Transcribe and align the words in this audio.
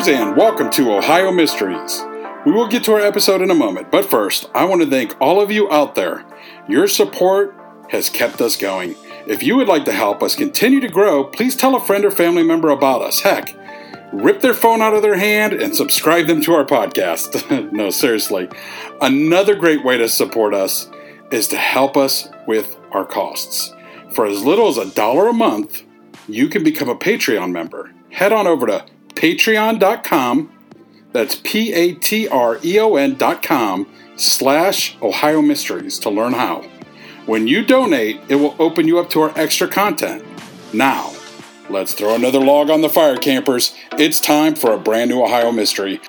listeners, 0.00 0.28
and 0.28 0.36
welcome 0.36 0.70
to 0.70 0.94
Ohio 0.94 1.30
Mysteries. 1.30 2.02
We 2.46 2.52
will 2.52 2.68
get 2.68 2.84
to 2.84 2.92
our 2.92 3.00
episode 3.00 3.42
in 3.42 3.50
a 3.50 3.54
moment, 3.54 3.90
but 3.90 4.08
first, 4.08 4.48
I 4.54 4.64
want 4.64 4.80
to 4.80 4.88
thank 4.88 5.14
all 5.20 5.42
of 5.42 5.50
you 5.50 5.70
out 5.70 5.94
there. 5.94 6.24
Your 6.68 6.88
support 6.88 7.54
has 7.90 8.08
kept 8.08 8.40
us 8.40 8.56
going. 8.56 8.96
If 9.26 9.42
you 9.42 9.56
would 9.56 9.68
like 9.68 9.84
to 9.84 9.92
help 9.92 10.22
us 10.22 10.34
continue 10.34 10.80
to 10.80 10.88
grow, 10.88 11.24
please 11.24 11.54
tell 11.54 11.76
a 11.76 11.84
friend 11.84 12.04
or 12.06 12.10
family 12.10 12.42
member 12.42 12.70
about 12.70 13.02
us. 13.02 13.20
Heck, 13.20 13.54
rip 14.10 14.40
their 14.40 14.54
phone 14.54 14.80
out 14.80 14.94
of 14.94 15.02
their 15.02 15.18
hand 15.18 15.52
and 15.52 15.76
subscribe 15.76 16.26
them 16.26 16.40
to 16.42 16.54
our 16.54 16.64
podcast. 16.64 17.72
no, 17.72 17.90
seriously. 17.90 18.48
Another 19.02 19.54
great 19.54 19.84
way 19.84 19.98
to 19.98 20.08
support 20.08 20.54
us 20.54 20.88
is 21.30 21.46
to 21.48 21.56
help 21.56 21.98
us 21.98 22.28
with 22.46 22.78
our 22.92 23.04
costs. 23.04 23.74
For 24.14 24.24
as 24.24 24.44
little 24.44 24.68
as 24.68 24.78
a 24.78 24.90
dollar 24.94 25.28
a 25.28 25.34
month, 25.34 25.82
you 26.26 26.48
can 26.48 26.64
become 26.64 26.88
a 26.88 26.96
Patreon 26.96 27.52
member. 27.52 27.92
Head 28.10 28.32
on 28.32 28.46
over 28.46 28.66
to 28.66 28.84
patreon.com. 29.20 30.50
That's 31.12 31.34
P 31.34 31.72
A 31.74 31.92
T 31.94 32.26
R 32.26 32.58
E 32.64 32.78
O 32.80 32.96
N 32.96 33.16
dot 33.16 33.42
com 33.42 33.86
slash 34.16 34.96
Ohio 35.02 35.42
Mysteries 35.42 35.98
to 36.00 36.10
learn 36.10 36.32
how. 36.32 36.62
When 37.26 37.46
you 37.46 37.64
donate, 37.64 38.20
it 38.28 38.36
will 38.36 38.56
open 38.58 38.88
you 38.88 38.98
up 38.98 39.10
to 39.10 39.20
our 39.20 39.38
extra 39.38 39.68
content. 39.68 40.24
Now, 40.72 41.12
let's 41.68 41.92
throw 41.92 42.14
another 42.14 42.40
log 42.40 42.70
on 42.70 42.80
the 42.80 42.88
fire, 42.88 43.16
campers. 43.16 43.74
It's 43.92 44.20
time 44.20 44.54
for 44.54 44.72
a 44.72 44.78
brand 44.78 45.10
new 45.10 45.22
Ohio 45.22 45.52
Mystery. 45.52 46.00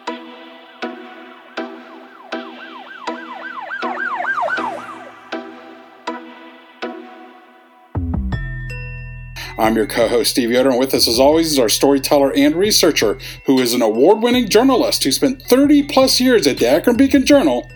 I'm 9.62 9.76
your 9.76 9.86
co 9.86 10.08
host, 10.08 10.31
Steve 10.31 10.50
Yoder, 10.50 10.72
and 10.72 10.80
with 10.80 10.95
us, 10.95 11.08
as 11.08 11.20
always, 11.20 11.52
is 11.52 11.59
our 11.59 11.70
storyteller 11.70 12.34
and 12.36 12.56
researcher, 12.56 13.20
who 13.45 13.59
is 13.59 13.76
an 13.76 13.84
award 13.84 14.23
winning 14.23 14.50
journalist 14.50 15.04
who 15.04 15.12
spent 15.12 15.44
30 15.44 15.84
plus 15.84 16.20
years 16.20 16.48
at 16.48 16.58
the 16.58 16.67
Akron 16.67 16.98
Beacon 16.98 17.28
Journal, 17.28 17.70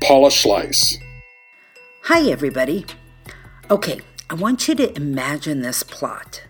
Paula 0.00 0.28
Schleis. 0.28 0.98
Hi, 2.04 2.30
everybody. 2.30 2.86
Okay, 3.72 3.98
I 4.30 4.34
want 4.34 4.68
you 4.68 4.76
to 4.76 4.96
imagine 4.96 5.62
this 5.62 5.82
plot. 5.82 6.44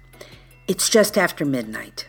It's 0.68 0.90
just 0.90 1.16
after 1.16 1.46
midnight. 1.46 2.06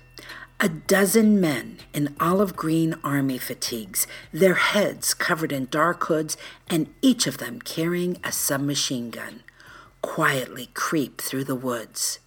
A 0.60 0.68
dozen 0.68 1.40
men 1.40 1.78
in 1.94 2.14
olive 2.20 2.58
green 2.58 2.96
army 3.02 3.38
fatigues, 3.38 4.08
their 4.34 4.56
heads 4.56 5.14
covered 5.14 5.54
in 5.54 5.68
dark 5.72 6.04
hoods, 6.04 6.36
and 6.70 6.94
each 7.02 7.28
of 7.28 7.38
them 7.38 7.62
carrying 7.62 8.18
a 8.26 8.34
submachine 8.34 9.10
gun, 9.10 9.44
quietly 10.02 10.70
creep 10.74 11.22
through 11.22 11.46
the 11.46 11.56
woods. 11.56 12.20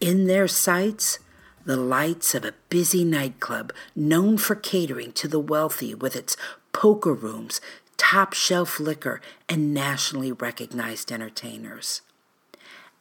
In 0.00 0.26
their 0.26 0.46
sights, 0.46 1.20
the 1.64 1.76
lights 1.76 2.34
of 2.34 2.44
a 2.44 2.54
busy 2.68 3.02
nightclub 3.02 3.72
known 3.94 4.36
for 4.36 4.54
catering 4.54 5.12
to 5.12 5.26
the 5.26 5.40
wealthy 5.40 5.94
with 5.94 6.14
its 6.14 6.36
poker 6.72 7.14
rooms, 7.14 7.62
top 7.96 8.34
shelf 8.34 8.78
liquor, 8.78 9.22
and 9.48 9.72
nationally 9.72 10.32
recognized 10.32 11.10
entertainers. 11.10 12.02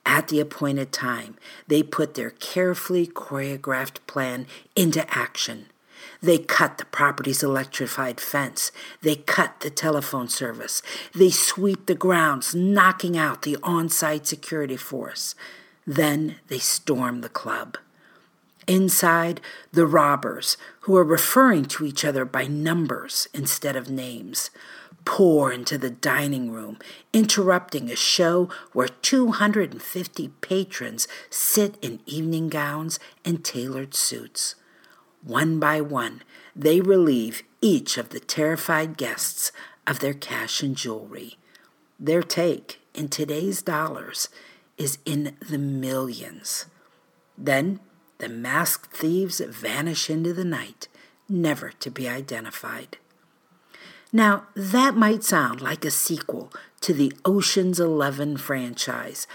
At 0.05 0.29
the 0.29 0.39
appointed 0.39 0.93
time, 0.93 1.35
they 1.67 1.83
put 1.83 2.13
their 2.13 2.29
carefully 2.29 3.07
choreographed 3.07 3.97
plan 4.07 4.47
into 4.75 5.05
action. 5.15 5.65
They 6.21 6.37
cut 6.37 6.77
the 6.77 6.85
property's 6.85 7.43
electrified 7.43 8.21
fence. 8.21 8.71
They 9.01 9.15
cut 9.15 9.59
the 9.59 9.69
telephone 9.69 10.29
service. 10.29 10.81
They 11.13 11.29
sweep 11.29 11.87
the 11.87 11.95
grounds, 11.95 12.55
knocking 12.55 13.17
out 13.17 13.41
the 13.41 13.57
on 13.63 13.89
site 13.89 14.25
security 14.25 14.77
force. 14.77 15.35
Then 15.85 16.37
they 16.47 16.59
storm 16.59 17.21
the 17.21 17.29
club. 17.29 17.77
Inside, 18.67 19.41
the 19.71 19.85
robbers, 19.85 20.57
who 20.81 20.95
are 20.97 21.03
referring 21.03 21.65
to 21.65 21.85
each 21.85 22.03
other 22.03 22.25
by 22.25 22.47
numbers 22.47 23.27
instead 23.33 23.75
of 23.75 23.91
names, 23.91 24.49
pour 25.05 25.51
into 25.51 25.77
the 25.77 25.91
dining 25.91 26.51
room, 26.51 26.79
interrupting 27.13 27.91
a 27.91 27.95
show 27.95 28.49
where 28.73 28.87
250 28.87 30.27
patrons 30.41 31.07
sit 31.29 31.77
in 31.81 31.99
evening 32.07 32.49
gowns 32.49 32.99
and 33.23 33.45
tailored 33.45 33.93
suits. 33.93 34.55
One 35.21 35.59
by 35.59 35.79
one, 35.81 36.23
they 36.55 36.81
relieve 36.81 37.43
each 37.61 37.97
of 37.97 38.09
the 38.09 38.19
terrified 38.19 38.97
guests 38.97 39.51
of 39.85 39.99
their 39.99 40.13
cash 40.13 40.63
and 40.63 40.75
jewelry. 40.75 41.37
Their 41.99 42.23
take, 42.23 42.79
in 42.95 43.09
today's 43.09 43.61
dollars, 43.61 44.29
is 44.77 44.97
in 45.05 45.35
the 45.47 45.57
millions. 45.57 46.65
Then 47.37 47.79
the 48.17 48.29
masked 48.29 48.95
thieves 48.95 49.39
vanish 49.39 50.09
into 50.09 50.33
the 50.33 50.45
night, 50.45 50.87
never 51.27 51.69
to 51.79 51.91
be 51.91 52.07
identified. 52.07 52.97
Now, 54.13 54.47
that 54.55 54.95
might 54.95 55.23
sound 55.23 55.61
like 55.61 55.83
a 55.83 55.91
sequel 55.91 56.51
to 56.81 56.93
the 56.93 57.11
Ocean's 57.25 57.79
Eleven 57.79 58.37
franchise, 58.37 59.27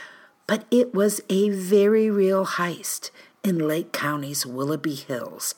but 0.46 0.64
it 0.70 0.94
was 0.94 1.20
a 1.28 1.50
very 1.50 2.08
real 2.10 2.46
heist 2.46 3.10
in 3.44 3.58
Lake 3.58 3.92
County's 3.92 4.46
Willoughby 4.46 4.94
Hills 4.94 5.54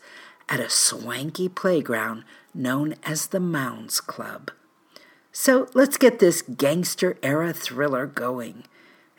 at 0.48 0.60
a 0.60 0.68
swanky 0.68 1.48
playground 1.48 2.24
known 2.54 2.94
as 3.04 3.28
the 3.28 3.40
Mounds 3.40 4.00
Club. 4.00 4.50
So 5.30 5.68
let's 5.72 5.96
get 5.96 6.18
this 6.18 6.42
gangster 6.42 7.16
era 7.22 7.52
thriller 7.52 8.06
going. 8.06 8.64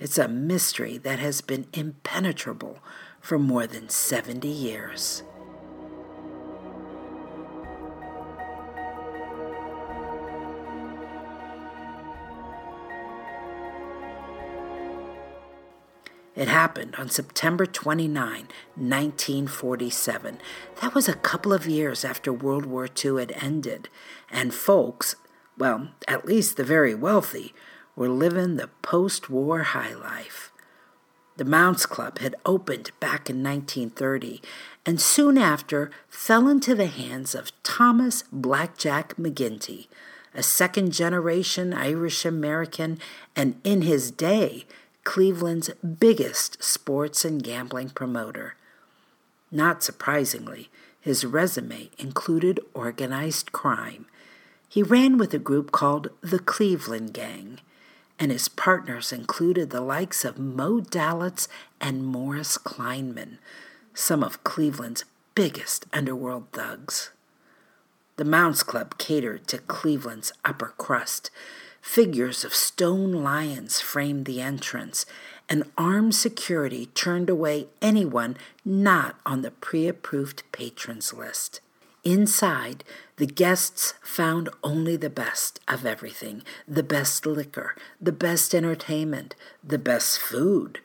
It's 0.04 0.18
a 0.18 0.28
mystery 0.28 0.98
that 0.98 1.20
has 1.20 1.40
been 1.40 1.66
impenetrable 1.72 2.80
for 3.22 3.40
more 3.40 3.66
than 3.66 3.88
70 3.88 4.50
years. 4.50 5.24
It 16.36 16.50
happened 16.50 16.96
on 16.98 17.08
September 17.08 17.66
29, 17.66 18.50
1947. 18.76 20.38
That 20.82 20.94
was 20.94 21.08
a 21.08 21.14
couple 21.14 21.54
of 21.54 21.66
years 21.66 22.04
after 22.04 22.34
World 22.34 22.66
War 22.66 22.90
II 23.06 23.22
had 23.22 23.32
ended, 23.38 23.88
and 24.30 24.54
folks, 24.54 25.16
well, 25.58 25.92
at 26.10 26.26
least 26.26 26.58
the 26.58 26.66
very 26.66 26.94
wealthy, 26.94 27.54
were 27.96 28.10
living 28.10 28.56
the 28.56 28.70
post 28.82 29.30
war 29.30 29.64
high 29.64 29.94
life. 29.94 30.52
The 31.36 31.46
Mounds 31.46 31.86
Club 31.86 32.20
had 32.20 32.36
opened 32.46 32.92
back 33.00 33.30
in 33.30 33.44
1930 33.44 34.42
and 34.86 35.02
soon 35.02 35.38
after 35.38 35.90
fell 36.08 36.48
into 36.48 36.76
the 36.76 36.88
hands 36.88 37.34
of 37.34 37.52
Thomas 37.64 38.24
Blackjack 38.32 39.16
McGinty, 39.16 39.88
a 40.36 40.44
second 40.44 40.92
generation 40.92 41.74
Irish 41.74 42.24
American 42.24 43.00
and 43.36 43.60
in 43.64 43.82
his 43.82 44.12
day 44.12 44.66
Cleveland's 45.04 45.70
biggest 46.00 46.64
sports 46.64 47.26
and 47.26 47.44
gambling 47.44 47.90
promoter. 47.90 48.56
Not 49.52 49.84
surprisingly, 49.84 50.70
his 51.00 51.26
resume 51.26 51.90
included 51.98 52.60
organized 52.74 53.52
crime. 53.52 54.06
He 54.70 54.82
ran 54.82 55.18
with 55.18 55.34
a 55.34 55.40
group 55.40 55.72
called 55.72 56.10
the 56.22 56.40
Cleveland 56.40 57.14
Gang 57.14 57.60
and 58.20 58.32
his 58.32 58.48
partners 58.48 59.12
included 59.12 59.70
the 59.70 59.82
likes 59.82 60.24
of 60.24 60.40
Moe 60.40 60.82
Dalitz 60.82 61.48
and 61.82 62.06
Morris 62.06 62.58
Kleinman, 62.58 63.38
some 63.94 64.24
of 64.24 64.44
Cleveland's 64.44 65.06
biggest 65.36 65.86
underworld 65.94 66.48
thugs. 66.52 67.12
The 68.18 68.26
Mounds 68.26 68.62
Club 68.62 68.98
catered 68.98 69.48
to 69.48 69.58
Cleveland's 69.58 70.32
upper 70.46 70.74
crust. 70.78 71.32
Figures 71.82 72.46
of 72.46 72.54
stone 72.54 73.12
lions 73.12 73.82
framed 73.82 74.26
the 74.26 74.40
entrance, 74.40 75.06
and 75.50 75.64
armed 75.78 76.16
security 76.16 76.86
turned 76.88 77.30
away 77.30 77.68
anyone 77.82 78.38
not 78.64 79.16
on 79.26 79.42
the 79.42 79.52
pre 79.52 79.88
approved 79.88 80.44
patrons 80.52 81.14
list. 81.14 81.60
Inside, 82.04 82.84
the 83.16 83.26
guests 83.26 83.94
found 84.02 84.50
only 84.62 84.98
the 84.98 85.10
best 85.10 85.60
of 85.68 85.86
everything 85.86 86.44
the 86.68 86.84
best 86.84 87.26
liquor, 87.26 87.76
the 88.02 88.12
best 88.12 88.54
entertainment, 88.54 89.36
the 89.64 89.78
best 89.78 90.20
food. 90.20 90.80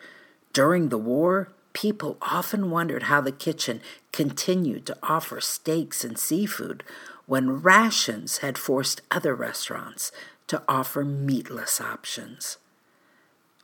During 0.53 0.88
the 0.88 0.99
war, 0.99 1.49
people 1.73 2.19
often 2.23 2.70
wondered 2.70 3.05
how 3.05 3.20
the 3.20 3.32
kitchen 3.32 3.81
continued 4.12 4.87
to 4.87 4.97
offer 5.03 5.41
steaks 5.41 6.05
and 6.05 6.19
seafood 6.19 6.85
when 7.26 7.62
rations 7.62 8.38
had 8.38 8.56
forced 8.56 9.03
other 9.11 9.35
restaurants 9.35 10.12
to 10.47 10.62
offer 10.69 11.05
meatless 11.05 11.81
options. 11.81 12.59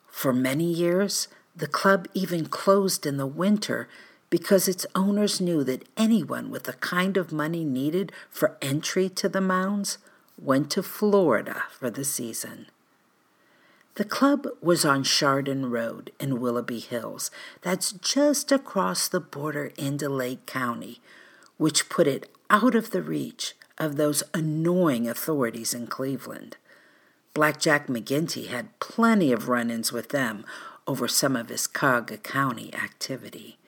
For 0.09 0.33
many 0.33 0.71
years, 0.73 1.29
the 1.57 1.67
club 1.67 2.09
even 2.15 2.47
closed 2.47 3.07
in 3.07 3.17
the 3.17 3.27
winter 3.27 3.89
because 4.35 4.67
its 4.67 4.85
owners 4.97 5.41
knew 5.41 5.63
that 5.63 5.87
anyone 5.97 6.51
with 6.51 6.65
the 6.65 6.73
kind 6.73 7.17
of 7.17 7.31
money 7.31 7.63
needed 7.63 8.11
for 8.29 8.57
entry 8.61 9.09
to 9.09 9.29
the 9.29 9.41
mounds 9.41 9.97
went 10.37 10.73
to 10.73 10.83
Florida 10.83 11.63
for 11.71 11.89
the 11.89 12.05
season. 12.05 12.67
The 13.95 14.05
club 14.05 14.49
was 14.61 14.85
on 14.85 15.05
Chardon 15.05 15.71
Road 15.71 16.11
in 16.19 16.41
Willoughby 16.41 16.81
Hills. 16.81 17.31
That's 17.63 17.93
just 17.93 18.51
across 18.51 19.07
the 19.07 19.21
border 19.21 19.71
into 19.79 20.09
Lake 20.09 20.47
County, 20.47 21.01
which 21.57 21.89
put 21.89 22.09
it 22.09 22.29
out 22.51 22.75
of 22.75 22.91
the 22.91 23.03
reach 23.03 23.55
of 23.79 23.95
those 23.95 24.25
annoying 24.35 25.07
authorities 25.07 25.73
in 25.75 25.87
Cleveland. 25.87 26.57
Blackjack 27.35 27.87
McGinty 27.87 28.49
had 28.49 28.77
plenty 28.81 29.31
of 29.31 29.49
run 29.49 29.71
ins 29.71 29.93
with 29.93 30.09
them 30.09 30.45
over 30.89 31.07
some 31.07 31.37
of 31.37 31.51
his 31.51 31.69
Cuyahoga 31.69 32.17
County 32.17 32.75
activity. 32.75 33.59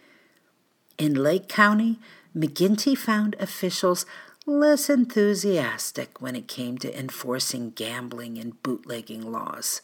In 0.98 1.12
Lake 1.14 1.46
County, 1.46 1.98
McGinty 2.34 2.96
found 2.96 3.36
officials 3.38 4.06
less 4.46 4.88
enthusiastic 4.88 6.22
when 6.22 6.34
it 6.34 6.48
came 6.48 6.78
to 6.78 6.98
enforcing 6.98 7.70
gambling 7.72 8.38
and 8.38 8.62
bootlegging 8.62 9.30
laws. 9.30 9.82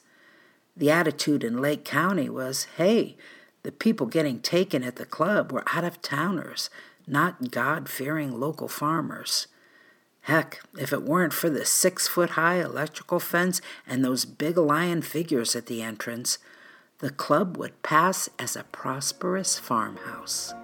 The 0.74 0.90
attitude 0.90 1.44
in 1.44 1.60
Lake 1.60 1.84
County 1.84 2.30
was 2.30 2.66
hey, 2.78 3.16
the 3.62 3.72
people 3.72 4.06
getting 4.06 4.40
taken 4.40 4.82
at 4.82 4.96
the 4.96 5.04
club 5.04 5.52
were 5.52 5.64
out 5.74 5.84
of 5.84 6.00
towners, 6.00 6.70
not 7.06 7.50
God 7.50 7.90
fearing 7.90 8.40
local 8.40 8.68
farmers. 8.68 9.48
Heck, 10.22 10.62
if 10.78 10.94
it 10.94 11.02
weren't 11.02 11.34
for 11.34 11.50
the 11.50 11.66
six 11.66 12.08
foot 12.08 12.30
high 12.30 12.62
electrical 12.62 13.20
fence 13.20 13.60
and 13.86 14.02
those 14.02 14.24
big 14.24 14.56
lion 14.56 15.02
figures 15.02 15.54
at 15.54 15.66
the 15.66 15.82
entrance, 15.82 16.38
the 17.00 17.10
club 17.10 17.58
would 17.58 17.82
pass 17.82 18.30
as 18.38 18.56
a 18.56 18.64
prosperous 18.64 19.58
farmhouse. 19.58 20.54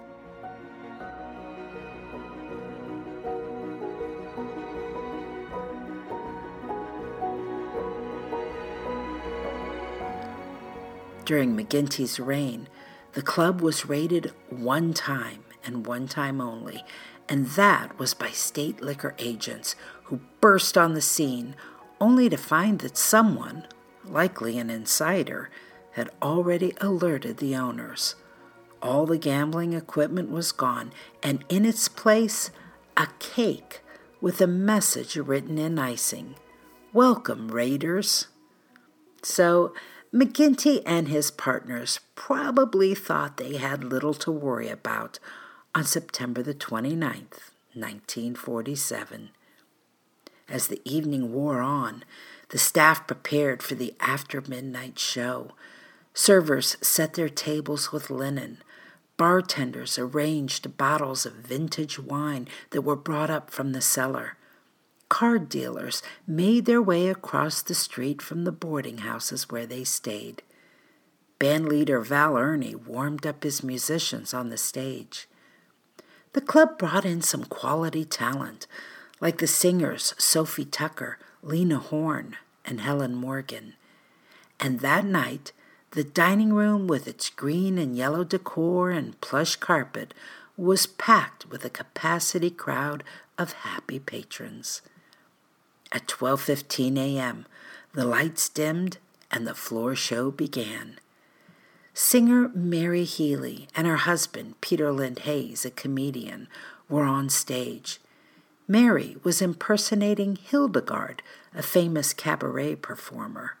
During 11.29 11.55
McGinty's 11.55 12.19
reign, 12.19 12.67
the 13.13 13.21
club 13.21 13.61
was 13.61 13.85
raided 13.85 14.33
one 14.49 14.95
time 14.95 15.43
and 15.63 15.85
one 15.85 16.07
time 16.07 16.41
only, 16.41 16.83
and 17.29 17.45
that 17.49 17.99
was 17.99 18.15
by 18.15 18.31
state 18.31 18.81
liquor 18.81 19.13
agents 19.19 19.75
who 20.05 20.21
burst 20.41 20.75
on 20.75 20.95
the 20.95 21.03
scene 21.03 21.55
only 22.01 22.29
to 22.29 22.35
find 22.35 22.79
that 22.79 22.97
someone, 22.97 23.67
likely 24.03 24.57
an 24.57 24.71
insider, 24.71 25.51
had 25.91 26.09
already 26.19 26.73
alerted 26.81 27.37
the 27.37 27.55
owners. 27.55 28.15
All 28.81 29.05
the 29.05 29.19
gambling 29.19 29.73
equipment 29.73 30.31
was 30.31 30.51
gone, 30.51 30.91
and 31.21 31.45
in 31.47 31.63
its 31.63 31.87
place, 31.87 32.49
a 32.97 33.07
cake 33.19 33.81
with 34.19 34.41
a 34.41 34.47
message 34.47 35.15
written 35.15 35.59
in 35.59 35.77
icing 35.77 36.37
Welcome, 36.91 37.49
Raiders. 37.49 38.29
So, 39.21 39.75
McGinty 40.13 40.81
and 40.87 41.07
his 41.07 41.29
partners 41.29 41.99
probably 42.15 42.95
thought 42.95 43.37
they 43.37 43.57
had 43.57 43.83
little 43.83 44.15
to 44.15 44.31
worry 44.31 44.67
about 44.67 45.19
on 45.75 45.83
September 45.83 46.41
the 46.41 46.55
29th, 46.55 47.51
1947. 47.75 49.29
As 50.49 50.65
the 50.65 50.81
evening 50.83 51.31
wore 51.31 51.61
on, 51.61 52.03
the 52.49 52.57
staff 52.57 53.05
prepared 53.05 53.61
for 53.61 53.75
the 53.75 53.93
after 53.99 54.41
midnight 54.41 54.97
show. 54.97 55.51
Servers 56.15 56.75
set 56.81 57.13
their 57.13 57.29
tables 57.29 57.91
with 57.91 58.09
linen. 58.09 58.63
Bartenders 59.15 59.99
arranged 59.99 60.75
bottles 60.75 61.27
of 61.27 61.33
vintage 61.33 61.99
wine 61.99 62.47
that 62.71 62.81
were 62.81 62.95
brought 62.95 63.29
up 63.29 63.51
from 63.51 63.73
the 63.73 63.81
cellar 63.81 64.37
card 65.09 65.49
dealers 65.49 66.01
made 66.25 66.65
their 66.65 66.81
way 66.81 67.09
across 67.09 67.61
the 67.61 67.75
street 67.75 68.21
from 68.21 68.43
the 68.43 68.51
boarding 68.51 68.99
houses 68.99 69.49
where 69.49 69.65
they 69.65 69.83
stayed. 69.83 70.41
Bandleader 71.39 72.05
Val 72.05 72.37
Ernie 72.37 72.75
warmed 72.75 73.25
up 73.25 73.43
his 73.43 73.63
musicians 73.63 74.33
on 74.33 74.49
the 74.49 74.57
stage. 74.57 75.27
The 76.33 76.41
club 76.41 76.77
brought 76.77 77.05
in 77.05 77.21
some 77.21 77.45
quality 77.45 78.05
talent, 78.05 78.67
like 79.19 79.39
the 79.39 79.47
singers 79.47 80.13
Sophie 80.17 80.65
Tucker, 80.65 81.17
Lena 81.41 81.79
Horne, 81.79 82.37
and 82.63 82.81
Helen 82.81 83.15
Morgan. 83.15 83.73
And 84.59 84.81
that 84.81 85.05
night, 85.05 85.53
the 85.91 86.03
dining 86.03 86.53
room 86.53 86.87
with 86.87 87.07
its 87.07 87.29
green 87.29 87.77
and 87.77 87.97
yellow 87.97 88.23
decor 88.23 88.91
and 88.91 89.19
plush 89.21 89.55
carpet 89.55 90.13
was 90.55 90.85
packed 90.85 91.49
with 91.49 91.65
a 91.65 91.69
capacity 91.69 92.51
crowd 92.51 93.03
of 93.37 93.53
happy 93.53 93.97
patrons. 93.97 94.81
At 95.91 96.07
12:15 96.07 96.97
a.m., 96.97 97.45
the 97.93 98.05
lights 98.05 98.47
dimmed 98.49 98.97
and 99.31 99.47
the 99.47 99.55
floor 99.55 99.95
show 99.95 100.31
began. 100.31 100.99
Singer 101.93 102.49
Mary 102.49 103.03
Healy 103.03 103.67
and 103.75 103.87
her 103.87 103.97
husband, 103.97 104.61
Peter 104.61 104.91
Lind 104.91 105.19
Hayes, 105.19 105.65
a 105.65 105.71
comedian, 105.71 106.47
were 106.87 107.03
on 107.03 107.29
stage. 107.29 107.99
Mary 108.67 109.17
was 109.23 109.41
impersonating 109.41 110.35
Hildegarde, 110.35 111.23
a 111.55 111.63
famous 111.63 112.13
cabaret 112.13 112.75
performer. 112.75 113.57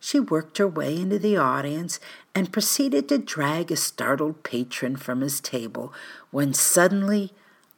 She 0.00 0.18
worked 0.18 0.58
her 0.58 0.66
way 0.66 0.96
into 0.96 1.20
the 1.20 1.36
audience 1.36 2.00
and 2.34 2.52
proceeded 2.52 3.08
to 3.08 3.18
drag 3.18 3.70
a 3.70 3.76
startled 3.76 4.42
patron 4.42 4.96
from 4.96 5.20
his 5.20 5.40
table 5.40 5.94
when 6.32 6.52
suddenly 6.52 7.32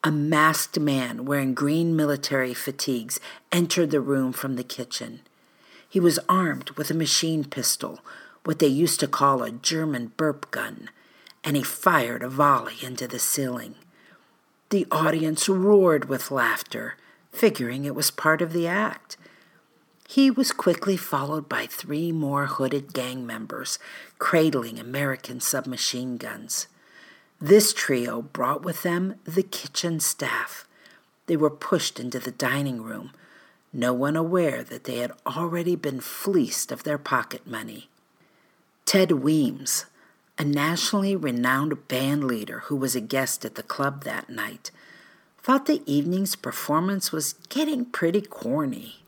a 0.07 0.11
masked 0.11 0.79
man 0.79 1.25
wearing 1.25 1.55
green 1.55 1.97
military 1.97 2.53
fatigues 2.53 3.19
entered 3.51 3.91
the 3.91 4.03
room 4.03 4.35
from 4.35 4.57
the 4.57 4.63
kitchen. 4.63 5.21
He 5.89 5.99
was 5.99 6.21
armed 6.29 6.69
with 6.73 6.91
a 6.91 6.95
machine 6.95 7.43
pistol, 7.45 8.01
what 8.45 8.59
they 8.59 8.67
used 8.67 9.01
to 9.01 9.09
call 9.09 9.43
a 9.43 9.51
German 9.51 10.13
burp 10.19 10.51
gun, 10.51 10.91
and 11.43 11.57
he 11.57 11.63
fired 11.63 12.23
a 12.23 12.29
volley 12.29 12.75
into 12.83 13.09
the 13.09 13.19
ceiling. 13.19 13.77
The 14.69 14.87
audience 14.91 15.49
roared 15.49 16.05
with 16.07 16.31
laughter, 16.31 16.97
figuring 17.33 17.87
it 17.87 17.95
was 17.95 18.11
part 18.11 18.43
of 18.43 18.53
the 18.53 18.67
act. 18.67 19.17
He 20.07 20.31
was 20.31 20.53
quickly 20.53 20.99
followed 20.99 21.49
by 21.49 21.65
three 21.65 22.13
more 22.13 22.45
hooded 22.45 22.93
gang 22.93 23.27
members, 23.27 23.79
cradling 24.19 24.79
American 24.79 25.41
submachine 25.41 26.19
guns. 26.19 26.67
This 27.41 27.73
trio 27.73 28.23
brought 28.23 28.63
with 28.63 28.83
them 28.83 29.17
the 29.25 29.43
kitchen 29.43 30.01
staff. 30.01 30.67
They 31.27 31.37
were 31.37 31.51
pushed 31.51 31.99
into 31.99 32.19
the 32.19 32.31
dining 32.31 32.83
room, 32.83 33.13
no 33.73 33.93
one 33.93 34.17
aware 34.17 34.63
that 34.63 34.85
they 34.85 34.99
had 34.99 35.13
already 35.27 35.75
been 35.75 36.01
fleeced 36.01 36.71
of 36.71 36.85
their 36.85 36.97
pocket 36.99 37.47
money. 37.47 37.89
Ted 38.87 39.11
Weems, 39.11 39.87
a 40.39 40.45
nationally 40.45 41.17
renowned 41.17 41.89
band 41.89 42.25
leader 42.25 42.61
who 42.61 42.77
was 42.77 42.95
a 42.95 43.01
guest 43.01 43.45
at 43.45 43.57
the 43.57 43.63
club 43.65 44.05
that 44.05 44.31
night, 44.31 44.71
thought 45.43 45.67
the 45.67 45.83
evening's 45.87 46.37
performance 46.37 47.11
was 47.11 47.35
getting 47.49 47.85
pretty 47.85 48.21
corny. 48.21 49.03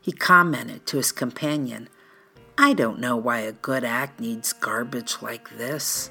He 0.00 0.12
commented 0.12 0.86
to 0.86 0.98
his 0.98 1.10
companion, 1.10 1.88
I 2.56 2.72
don't 2.72 3.00
know 3.00 3.16
why 3.16 3.40
a 3.40 3.52
good 3.52 3.82
act 3.82 4.20
needs 4.20 4.52
garbage 4.52 5.16
like 5.20 5.58
this. 5.58 6.10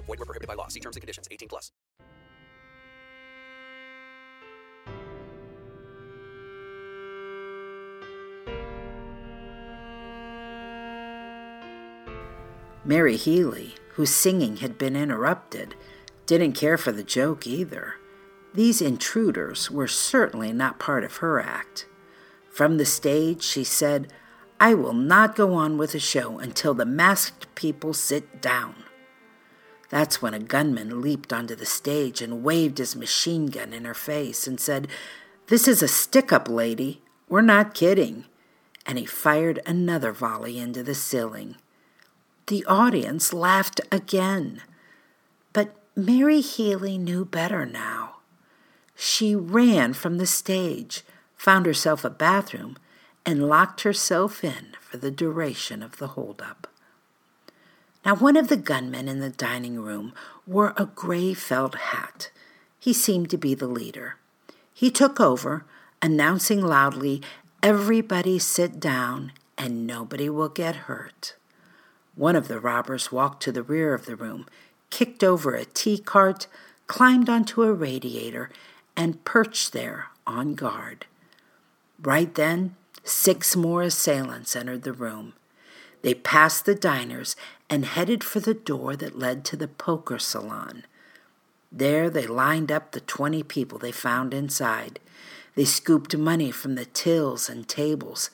Void 0.11 0.19
were 0.19 0.25
prohibited 0.25 0.47
by 0.49 0.55
law. 0.55 0.67
See 0.67 0.81
terms 0.81 0.97
and 0.97 1.01
conditions. 1.01 1.29
18 1.31 1.47
plus. 1.47 1.71
Mary 12.83 13.15
Healy, 13.15 13.75
whose 13.91 14.13
singing 14.13 14.57
had 14.57 14.77
been 14.77 14.97
interrupted, 14.97 15.75
didn't 16.25 16.53
care 16.53 16.77
for 16.77 16.91
the 16.91 17.03
joke 17.03 17.47
either. 17.47 17.95
These 18.53 18.81
intruders 18.81 19.71
were 19.71 19.87
certainly 19.87 20.51
not 20.51 20.77
part 20.77 21.05
of 21.05 21.17
her 21.17 21.39
act. 21.39 21.85
From 22.49 22.75
the 22.77 22.85
stage, 22.85 23.43
she 23.43 23.63
said, 23.63 24.11
I 24.59 24.73
will 24.73 24.93
not 24.93 25.37
go 25.37 25.53
on 25.53 25.77
with 25.77 25.93
the 25.93 25.99
show 25.99 26.37
until 26.37 26.73
the 26.73 26.85
masked 26.85 27.53
people 27.55 27.93
sit 27.93 28.41
down. 28.41 28.83
That's 29.91 30.21
when 30.21 30.33
a 30.33 30.39
gunman 30.39 31.01
leaped 31.01 31.33
onto 31.33 31.53
the 31.53 31.65
stage 31.65 32.21
and 32.21 32.43
waved 32.43 32.77
his 32.77 32.95
machine 32.95 33.47
gun 33.47 33.73
in 33.73 33.83
her 33.83 33.93
face 33.93 34.47
and 34.47 34.57
said, 34.57 34.87
This 35.47 35.67
is 35.67 35.83
a 35.83 35.87
stick 35.87 36.31
up, 36.31 36.47
lady. 36.47 37.01
We're 37.27 37.41
not 37.41 37.73
kidding. 37.73 38.23
And 38.85 38.97
he 38.97 39.05
fired 39.05 39.59
another 39.65 40.13
volley 40.13 40.57
into 40.57 40.81
the 40.81 40.95
ceiling. 40.95 41.57
The 42.47 42.65
audience 42.65 43.33
laughed 43.33 43.81
again. 43.91 44.61
But 45.51 45.75
Mary 45.93 46.39
Healy 46.39 46.97
knew 46.97 47.25
better 47.25 47.65
now. 47.65 48.19
She 48.95 49.35
ran 49.35 49.93
from 49.93 50.17
the 50.17 50.27
stage, 50.27 51.03
found 51.35 51.65
herself 51.65 52.05
a 52.05 52.09
bathroom, 52.09 52.77
and 53.25 53.49
locked 53.49 53.81
herself 53.81 54.41
in 54.41 54.73
for 54.79 54.95
the 54.95 55.11
duration 55.11 55.83
of 55.83 55.97
the 55.97 56.09
holdup. 56.09 56.70
Now, 58.03 58.15
one 58.15 58.35
of 58.35 58.47
the 58.47 58.57
gunmen 58.57 59.07
in 59.07 59.19
the 59.19 59.29
dining 59.29 59.79
room 59.79 60.13
wore 60.47 60.73
a 60.75 60.85
gray 60.85 61.33
felt 61.33 61.75
hat. 61.75 62.31
He 62.79 62.93
seemed 62.93 63.29
to 63.29 63.37
be 63.37 63.53
the 63.53 63.67
leader. 63.67 64.15
He 64.73 64.89
took 64.89 65.19
over, 65.19 65.65
announcing 66.01 66.61
loudly, 66.61 67.21
Everybody 67.61 68.39
sit 68.39 68.79
down 68.79 69.33
and 69.55 69.85
nobody 69.85 70.29
will 70.29 70.49
get 70.49 70.87
hurt. 70.87 71.35
One 72.15 72.35
of 72.35 72.47
the 72.47 72.59
robbers 72.59 73.11
walked 73.11 73.43
to 73.43 73.51
the 73.51 73.61
rear 73.61 73.93
of 73.93 74.07
the 74.07 74.15
room, 74.15 74.47
kicked 74.89 75.23
over 75.23 75.53
a 75.53 75.63
tea 75.63 75.99
cart, 75.99 76.47
climbed 76.87 77.29
onto 77.29 77.61
a 77.61 77.71
radiator, 77.71 78.49
and 78.97 79.23
perched 79.25 79.73
there 79.73 80.07
on 80.25 80.55
guard. 80.55 81.05
Right 82.01 82.33
then, 82.33 82.75
six 83.03 83.55
more 83.55 83.83
assailants 83.83 84.55
entered 84.55 84.81
the 84.81 84.91
room. 84.91 85.33
They 86.01 86.13
passed 86.13 86.65
the 86.65 86.75
diners 86.75 87.35
and 87.69 87.85
headed 87.85 88.23
for 88.23 88.39
the 88.39 88.53
door 88.53 88.95
that 88.95 89.17
led 89.17 89.45
to 89.45 89.55
the 89.55 89.67
poker 89.67 90.19
salon. 90.19 90.83
There 91.71 92.09
they 92.09 92.27
lined 92.27 92.71
up 92.71 92.91
the 92.91 92.99
20 92.99 93.43
people 93.43 93.77
they 93.77 93.91
found 93.91 94.33
inside. 94.33 94.99
They 95.55 95.65
scooped 95.65 96.17
money 96.17 96.51
from 96.51 96.75
the 96.75 96.85
tills 96.85 97.49
and 97.49 97.67
tables, 97.67 98.29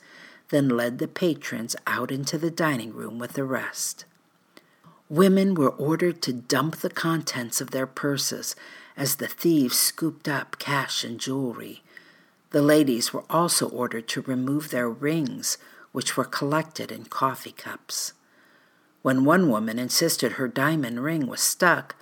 then 0.48 0.68
led 0.68 0.98
the 0.98 1.08
patrons 1.08 1.76
out 1.86 2.10
into 2.10 2.38
the 2.38 2.50
dining 2.50 2.92
room 2.92 3.18
with 3.18 3.34
the 3.34 3.44
rest. 3.44 4.04
Women 5.08 5.54
were 5.54 5.70
ordered 5.70 6.20
to 6.22 6.32
dump 6.32 6.76
the 6.76 6.90
contents 6.90 7.60
of 7.60 7.70
their 7.70 7.86
purses 7.86 8.56
as 8.96 9.16
the 9.16 9.28
thieves 9.28 9.78
scooped 9.78 10.28
up 10.28 10.58
cash 10.58 11.04
and 11.04 11.20
jewelry. 11.20 11.82
The 12.50 12.62
ladies 12.62 13.12
were 13.12 13.24
also 13.30 13.68
ordered 13.68 14.08
to 14.08 14.22
remove 14.22 14.70
their 14.70 14.88
rings, 14.88 15.58
which 15.92 16.16
were 16.16 16.24
collected 16.24 16.92
in 16.92 17.04
coffee 17.04 17.52
cups. 17.52 18.12
When 19.02 19.24
one 19.24 19.48
woman 19.48 19.78
insisted 19.78 20.32
her 20.32 20.48
diamond 20.48 21.02
ring 21.02 21.26
was 21.26 21.40
stuck, 21.40 21.96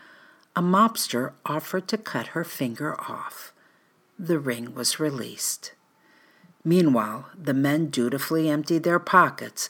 a 0.55 0.63
mobster 0.63 1.33
offered 1.45 1.87
to 1.89 1.99
cut 1.99 2.29
her 2.29 2.45
finger 2.45 2.99
off. 3.01 3.53
The 4.19 4.39
ring 4.39 4.75
was 4.75 4.99
released. 4.99 5.73
Meanwhile, 6.65 7.31
the 7.37 7.55
men 7.55 7.91
dutifully 7.91 8.49
emptied 8.49 8.83
their 8.83 8.99
pockets, 8.99 9.69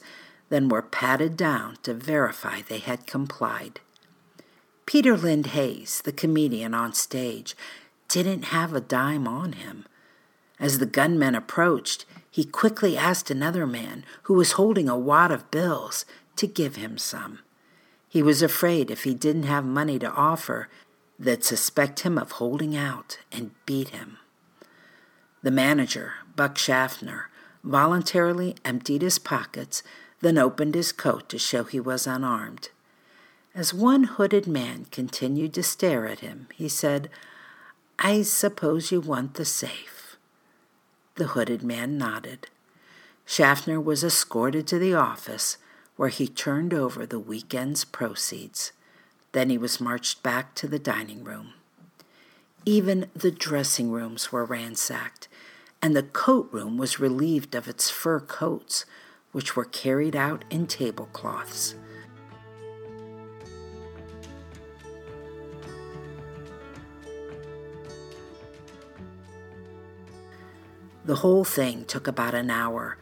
then 0.49 0.69
were 0.69 0.81
patted 0.81 1.35
down 1.35 1.77
to 1.83 1.93
verify 1.93 2.61
they 2.61 2.79
had 2.79 3.05
complied. 3.05 3.81
Peter 4.85 5.17
Lind 5.17 5.47
Hayes, 5.47 6.01
the 6.01 6.13
comedian 6.13 6.73
on 6.73 6.93
stage, 6.93 7.55
didn't 8.07 8.45
have 8.45 8.73
a 8.73 8.79
dime 8.79 9.27
on 9.27 9.51
him. 9.51 9.85
As 10.59 10.79
the 10.79 10.85
gunmen 10.85 11.35
approached, 11.35 12.05
he 12.37 12.43
quickly 12.43 12.95
asked 12.95 13.31
another 13.31 13.65
man, 13.65 14.05
who 14.25 14.35
was 14.35 14.51
holding 14.51 14.87
a 14.87 14.95
wad 14.95 15.31
of 15.31 15.49
bills, 15.49 16.05
to 16.35 16.45
give 16.45 16.75
him 16.75 16.95
some. 16.95 17.39
He 18.07 18.21
was 18.21 18.43
afraid 18.43 18.91
if 18.91 19.05
he 19.05 19.15
didn't 19.15 19.49
have 19.49 19.65
money 19.65 19.97
to 19.97 20.11
offer, 20.11 20.69
they'd 21.17 21.43
suspect 21.43 22.01
him 22.01 22.15
of 22.15 22.33
holding 22.33 22.77
out 22.77 23.17
and 23.31 23.55
beat 23.65 23.89
him. 23.89 24.19
The 25.41 25.49
manager, 25.49 26.13
Buck 26.35 26.59
Schaffner, 26.59 27.31
voluntarily 27.63 28.55
emptied 28.63 29.01
his 29.01 29.17
pockets, 29.17 29.81
then 30.21 30.37
opened 30.37 30.75
his 30.75 30.91
coat 30.91 31.29
to 31.29 31.39
show 31.39 31.63
he 31.63 31.79
was 31.79 32.05
unarmed. 32.05 32.69
As 33.55 33.73
one 33.73 34.03
hooded 34.03 34.45
man 34.45 34.85
continued 34.91 35.55
to 35.55 35.63
stare 35.63 36.07
at 36.07 36.19
him, 36.19 36.49
he 36.53 36.69
said, 36.69 37.09
I 37.97 38.21
suppose 38.21 38.91
you 38.91 39.01
want 39.01 39.33
the 39.33 39.45
safe. 39.45 39.96
The 41.17 41.29
hooded 41.29 41.63
man 41.63 41.97
nodded. 41.97 42.47
Schaffner 43.25 43.81
was 43.81 44.03
escorted 44.03 44.67
to 44.67 44.77
the 44.77 44.93
office, 44.93 45.57
where 45.95 46.09
he 46.09 46.27
turned 46.27 46.75
over 46.75 47.07
the 47.07 47.19
weekend's 47.19 47.83
proceeds. 47.83 48.71
Then 49.31 49.49
he 49.49 49.57
was 49.57 49.81
marched 49.81 50.21
back 50.21 50.53
to 50.55 50.67
the 50.67 50.77
dining 50.77 51.23
room. 51.23 51.53
Even 52.65 53.09
the 53.15 53.31
dressing 53.31 53.89
rooms 53.89 54.31
were 54.31 54.45
ransacked, 54.45 55.27
and 55.81 55.95
the 55.95 56.03
coat 56.03 56.49
room 56.51 56.77
was 56.77 56.99
relieved 56.99 57.55
of 57.55 57.67
its 57.67 57.89
fur 57.89 58.19
coats, 58.19 58.85
which 59.31 59.55
were 59.55 59.65
carried 59.65 60.15
out 60.15 60.45
in 60.51 60.67
tablecloths. 60.67 61.73
The 71.07 71.15
whole 71.15 71.45
thing 71.45 71.85
took 71.85 72.05
about 72.05 72.33
an 72.33 72.49
hour. 72.49 72.97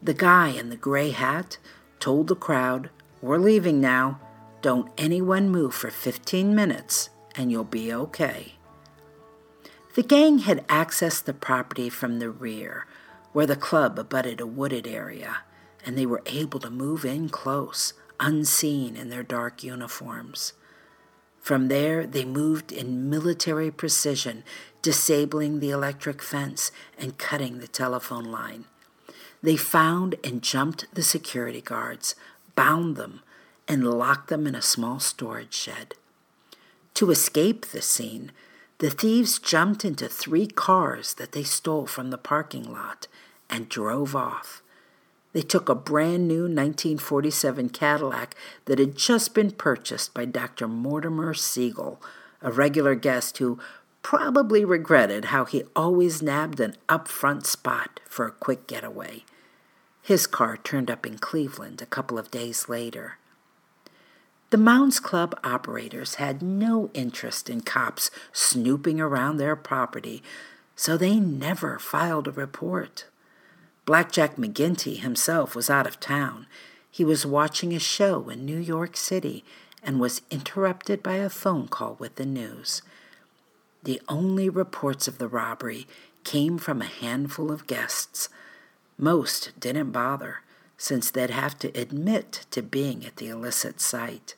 The 0.00 0.14
guy 0.14 0.50
in 0.50 0.70
the 0.70 0.76
gray 0.76 1.10
hat 1.10 1.58
told 1.98 2.28
the 2.28 2.36
crowd, 2.36 2.88
We're 3.20 3.36
leaving 3.38 3.80
now. 3.80 4.20
Don't 4.60 4.92
anyone 4.96 5.50
move 5.50 5.74
for 5.74 5.90
15 5.90 6.54
minutes, 6.54 7.10
and 7.34 7.50
you'll 7.50 7.64
be 7.64 7.92
okay. 7.92 8.54
The 9.96 10.04
gang 10.04 10.38
had 10.38 10.64
accessed 10.68 11.24
the 11.24 11.34
property 11.34 11.88
from 11.88 12.20
the 12.20 12.30
rear, 12.30 12.86
where 13.32 13.46
the 13.46 13.56
club 13.56 13.98
abutted 13.98 14.40
a 14.40 14.46
wooded 14.46 14.86
area, 14.86 15.38
and 15.84 15.98
they 15.98 16.06
were 16.06 16.22
able 16.26 16.60
to 16.60 16.70
move 16.70 17.04
in 17.04 17.28
close, 17.28 17.92
unseen 18.20 18.94
in 18.94 19.10
their 19.10 19.24
dark 19.24 19.64
uniforms. 19.64 20.52
From 21.42 21.66
there, 21.66 22.06
they 22.06 22.24
moved 22.24 22.70
in 22.70 23.10
military 23.10 23.72
precision, 23.72 24.44
disabling 24.80 25.58
the 25.58 25.70
electric 25.70 26.22
fence 26.22 26.70
and 26.96 27.18
cutting 27.18 27.58
the 27.58 27.66
telephone 27.66 28.24
line. 28.24 28.66
They 29.42 29.56
found 29.56 30.14
and 30.22 30.40
jumped 30.40 30.86
the 30.94 31.02
security 31.02 31.60
guards, 31.60 32.14
bound 32.54 32.94
them, 32.94 33.22
and 33.66 33.84
locked 33.84 34.28
them 34.28 34.46
in 34.46 34.54
a 34.54 34.62
small 34.62 35.00
storage 35.00 35.52
shed. 35.52 35.96
To 36.94 37.10
escape 37.10 37.66
the 37.66 37.82
scene, 37.82 38.30
the 38.78 38.90
thieves 38.90 39.40
jumped 39.40 39.84
into 39.84 40.08
three 40.08 40.46
cars 40.46 41.14
that 41.14 41.32
they 41.32 41.42
stole 41.42 41.88
from 41.88 42.10
the 42.10 42.18
parking 42.18 42.72
lot 42.72 43.08
and 43.50 43.68
drove 43.68 44.14
off. 44.14 44.61
They 45.32 45.42
took 45.42 45.68
a 45.68 45.74
brand 45.74 46.28
new 46.28 46.42
1947 46.42 47.70
Cadillac 47.70 48.34
that 48.66 48.78
had 48.78 48.96
just 48.96 49.34
been 49.34 49.50
purchased 49.50 50.12
by 50.12 50.26
Dr. 50.26 50.68
Mortimer 50.68 51.32
Siegel, 51.32 52.02
a 52.42 52.52
regular 52.52 52.94
guest 52.94 53.38
who 53.38 53.58
probably 54.02 54.64
regretted 54.64 55.26
how 55.26 55.44
he 55.44 55.64
always 55.74 56.22
nabbed 56.22 56.60
an 56.60 56.74
upfront 56.88 57.46
spot 57.46 58.00
for 58.08 58.26
a 58.26 58.32
quick 58.32 58.66
getaway. 58.66 59.24
His 60.02 60.26
car 60.26 60.56
turned 60.56 60.90
up 60.90 61.06
in 61.06 61.18
Cleveland 61.18 61.80
a 61.80 61.86
couple 61.86 62.18
of 62.18 62.30
days 62.30 62.68
later. 62.68 63.18
The 64.50 64.58
Mounds 64.58 65.00
Club 65.00 65.38
operators 65.42 66.16
had 66.16 66.42
no 66.42 66.90
interest 66.92 67.48
in 67.48 67.62
cops 67.62 68.10
snooping 68.32 69.00
around 69.00 69.38
their 69.38 69.56
property, 69.56 70.22
so 70.76 70.96
they 70.98 71.18
never 71.18 71.78
filed 71.78 72.28
a 72.28 72.32
report. 72.32 73.06
Blackjack 73.84 74.36
McGinty 74.36 74.98
himself 74.98 75.54
was 75.56 75.68
out 75.68 75.86
of 75.86 75.98
town. 75.98 76.46
He 76.90 77.04
was 77.04 77.26
watching 77.26 77.74
a 77.74 77.78
show 77.78 78.28
in 78.28 78.44
New 78.44 78.58
York 78.58 78.96
City 78.96 79.44
and 79.82 79.98
was 79.98 80.22
interrupted 80.30 81.02
by 81.02 81.14
a 81.14 81.28
phone 81.28 81.66
call 81.68 81.96
with 81.98 82.14
the 82.14 82.26
news. 82.26 82.82
The 83.82 84.00
only 84.08 84.48
reports 84.48 85.08
of 85.08 85.18
the 85.18 85.26
robbery 85.26 85.86
came 86.22 86.58
from 86.58 86.80
a 86.80 86.86
handful 86.86 87.50
of 87.50 87.66
guests 87.66 88.28
most 88.98 89.50
didn't 89.58 89.90
bother, 89.90 90.42
since 90.76 91.10
they'd 91.10 91.30
have 91.30 91.58
to 91.58 91.76
admit 91.76 92.46
to 92.52 92.62
being 92.62 93.04
at 93.04 93.16
the 93.16 93.28
illicit 93.28 93.80
site. 93.80 94.36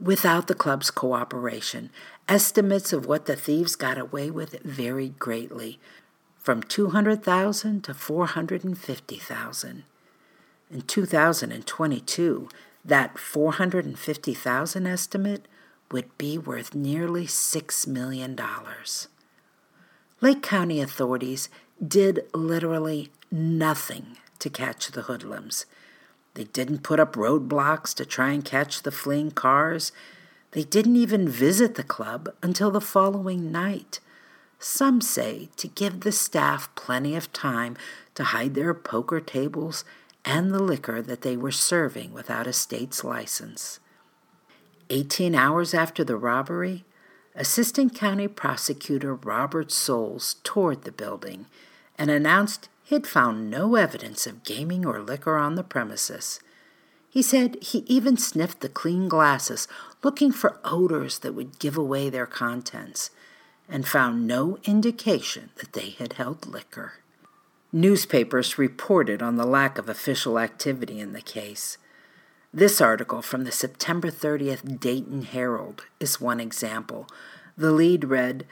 Without 0.00 0.46
the 0.46 0.54
club's 0.54 0.90
cooperation, 0.90 1.90
estimates 2.28 2.92
of 2.92 3.06
what 3.06 3.26
the 3.26 3.36
thieves 3.36 3.74
got 3.74 3.98
away 3.98 4.30
with 4.30 4.60
varied 4.62 5.18
greatly, 5.18 5.80
from 6.44 6.62
200,000 6.62 7.82
to 7.82 7.94
450,000. 7.94 9.84
In 10.70 10.82
2022, 10.82 12.48
that 12.84 13.18
450,000 13.18 14.86
estimate 14.86 15.48
would 15.90 16.18
be 16.18 16.36
worth 16.36 16.74
nearly 16.74 17.26
$6 17.26 17.86
million. 17.86 18.38
Lake 20.20 20.42
County 20.42 20.82
authorities 20.82 21.48
did 21.86 22.26
literally 22.34 23.10
nothing 23.30 24.18
to 24.38 24.50
catch 24.50 24.88
the 24.88 25.02
hoodlums. 25.02 25.64
They 26.34 26.44
didn't 26.44 26.82
put 26.82 27.00
up 27.00 27.14
roadblocks 27.14 27.94
to 27.94 28.04
try 28.04 28.32
and 28.32 28.44
catch 28.44 28.82
the 28.82 28.92
fleeing 28.92 29.30
cars. 29.30 29.92
They 30.50 30.64
didn't 30.64 30.96
even 30.96 31.26
visit 31.26 31.76
the 31.76 31.82
club 31.82 32.28
until 32.42 32.70
the 32.70 32.82
following 32.82 33.50
night. 33.50 34.00
Some 34.66 35.02
say 35.02 35.50
to 35.58 35.68
give 35.68 36.00
the 36.00 36.10
staff 36.10 36.74
plenty 36.74 37.14
of 37.16 37.30
time 37.34 37.76
to 38.14 38.24
hide 38.24 38.54
their 38.54 38.72
poker 38.72 39.20
tables 39.20 39.84
and 40.24 40.50
the 40.50 40.62
liquor 40.62 41.02
that 41.02 41.20
they 41.20 41.36
were 41.36 41.52
serving 41.52 42.14
without 42.14 42.46
a 42.46 42.52
state's 42.54 43.04
license. 43.04 43.78
Eighteen 44.88 45.34
hours 45.34 45.74
after 45.74 46.02
the 46.02 46.16
robbery, 46.16 46.86
Assistant 47.34 47.94
County 47.94 48.26
Prosecutor 48.26 49.14
Robert 49.14 49.70
Soules 49.70 50.36
toured 50.44 50.84
the 50.84 50.92
building 50.92 51.44
and 51.98 52.10
announced 52.10 52.70
he'd 52.84 53.06
found 53.06 53.50
no 53.50 53.74
evidence 53.74 54.26
of 54.26 54.44
gaming 54.44 54.86
or 54.86 55.02
liquor 55.02 55.36
on 55.36 55.56
the 55.56 55.62
premises. 55.62 56.40
He 57.10 57.20
said 57.20 57.62
he 57.62 57.80
even 57.80 58.16
sniffed 58.16 58.60
the 58.60 58.70
clean 58.70 59.10
glasses, 59.10 59.68
looking 60.02 60.32
for 60.32 60.58
odors 60.64 61.18
that 61.18 61.34
would 61.34 61.58
give 61.58 61.76
away 61.76 62.08
their 62.08 62.26
contents, 62.26 63.10
and 63.68 63.86
found 63.86 64.26
no 64.26 64.58
indication 64.64 65.50
that 65.56 65.72
they 65.72 65.90
had 65.90 66.14
held 66.14 66.46
liquor. 66.46 66.94
Newspapers 67.72 68.58
reported 68.58 69.22
on 69.22 69.36
the 69.36 69.46
lack 69.46 69.78
of 69.78 69.88
official 69.88 70.38
activity 70.38 71.00
in 71.00 71.12
the 71.12 71.20
case. 71.20 71.76
This 72.52 72.80
article 72.80 73.20
from 73.20 73.42
the 73.42 73.50
September 73.50 74.12
30th 74.12 74.78
Dayton 74.78 75.22
Herald 75.22 75.84
is 75.98 76.20
one 76.20 76.38
example. 76.38 77.08
The 77.56 77.72
lead 77.72 78.04
read 78.04 78.46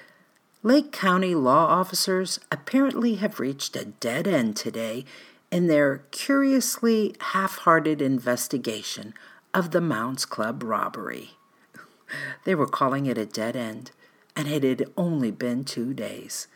Lake 0.64 0.90
County 0.90 1.34
law 1.34 1.66
officers 1.66 2.40
apparently 2.50 3.16
have 3.16 3.38
reached 3.38 3.76
a 3.76 3.84
dead 3.84 4.26
end 4.26 4.56
today 4.56 5.04
in 5.52 5.66
their 5.66 5.98
curiously 6.10 7.14
half 7.20 7.58
hearted 7.58 8.00
investigation 8.00 9.14
of 9.52 9.70
the 9.70 9.80
Mounds 9.80 10.24
Club 10.24 10.62
robbery. 10.62 11.32
They 12.44 12.54
were 12.54 12.66
calling 12.66 13.06
it 13.06 13.16
a 13.16 13.24
dead 13.24 13.56
end, 13.56 13.90
and 14.36 14.48
it 14.48 14.62
had 14.62 14.90
only 14.96 15.30
been 15.30 15.64
two 15.64 15.92
days. 15.94 16.48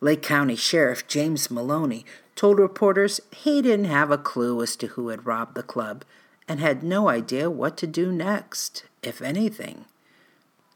Lake 0.00 0.22
County 0.22 0.56
Sheriff 0.56 1.06
James 1.06 1.50
Maloney 1.50 2.04
told 2.34 2.58
reporters 2.58 3.20
he 3.30 3.62
didn't 3.62 3.84
have 3.86 4.10
a 4.10 4.18
clue 4.18 4.62
as 4.62 4.76
to 4.76 4.88
who 4.88 5.08
had 5.08 5.26
robbed 5.26 5.54
the 5.54 5.62
club 5.62 6.04
and 6.48 6.60
had 6.60 6.82
no 6.82 7.08
idea 7.08 7.48
what 7.48 7.76
to 7.76 7.86
do 7.86 8.10
next, 8.10 8.84
if 9.02 9.22
anything. 9.22 9.84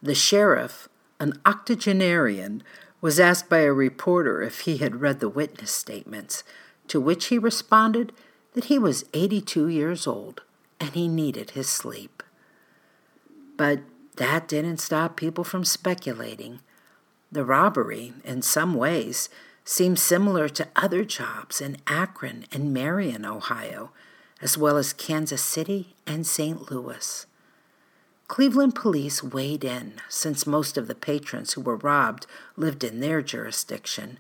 The 0.03 0.15
sheriff, 0.15 0.89
an 1.19 1.41
octogenarian, 1.45 2.63
was 3.01 3.19
asked 3.19 3.49
by 3.49 3.59
a 3.59 3.73
reporter 3.73 4.43
if 4.43 4.61
he 4.61 4.77
had 4.79 5.01
read 5.01 5.21
the 5.21 5.29
witness 5.29 5.73
statements, 5.73 6.45
to 6.89 7.01
which 7.01 7.27
he 7.27 7.39
responded 7.39 8.13
that 8.55 8.65
he 8.67 8.79
was 8.79 9.05
82 9.13 9.69
years 9.69 10.07
old 10.07 10.43
and 10.81 10.91
he 10.91 11.09
needed 11.09 11.51
his 11.51 11.69
sleep. 11.69 12.23
But 13.57 13.81
that 14.17 14.49
didn't 14.49 14.79
stop 14.79 15.17
people 15.17 15.45
from 15.45 15.65
speculating. 15.65 16.61
The 17.31 17.45
robbery, 17.45 18.15
in 18.25 18.43
some 18.43 18.75
ways, 18.75 19.29
seemed 19.65 19.99
similar 19.99 20.49
to 20.49 20.69
other 20.77 21.05
jobs 21.05 21.61
in 21.61 21.79
Akron 21.87 22.47
and 22.53 22.73
Marion, 22.73 23.27
Ohio, 23.27 23.91
as 24.41 24.57
well 24.57 24.77
as 24.77 24.93
Kansas 24.93 25.43
City 25.43 25.95
and 26.07 26.27
St. 26.27 26.71
Louis. 26.71 27.27
Cleveland 28.29 28.75
police 28.75 29.23
weighed 29.23 29.65
in 29.65 29.95
since 30.09 30.47
most 30.47 30.77
of 30.77 30.89
the 30.89 30.95
patrons 30.95 31.53
who 31.53 31.61
were 31.61 31.77
robbed 31.77 32.27
lived 32.57 32.83
in 32.83 33.01
their 33.01 33.23
jurisdiction. 33.23 34.19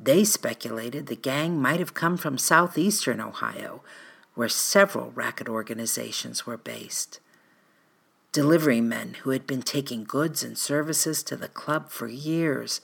They 0.00 0.24
speculated 0.24 1.06
the 1.06 1.16
gang 1.16 1.60
might 1.60 1.80
have 1.80 1.94
come 1.94 2.16
from 2.16 2.38
southeastern 2.38 3.20
Ohio, 3.20 3.82
where 4.34 4.48
several 4.48 5.10
racket 5.12 5.48
organizations 5.48 6.46
were 6.46 6.56
based. 6.56 7.20
Delivery 8.36 8.82
men 8.82 9.14
who 9.22 9.30
had 9.30 9.46
been 9.46 9.62
taking 9.62 10.04
goods 10.04 10.42
and 10.42 10.58
services 10.58 11.22
to 11.22 11.36
the 11.36 11.48
club 11.48 11.88
for 11.88 12.06
years 12.06 12.82